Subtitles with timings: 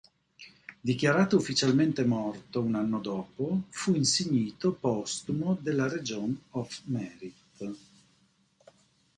[0.81, 7.75] Dichiarato ufficialmente morto un anno dopo, fu insignito postumo della Legion of Merit.